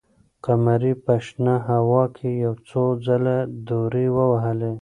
قمري 0.45 0.93
په 1.03 1.13
شنه 1.25 1.55
هوا 1.69 2.03
کې 2.15 2.29
یو 2.43 2.53
څو 2.69 2.83
ځله 3.05 3.37
دورې 3.67 4.07
ووهلې. 4.15 4.73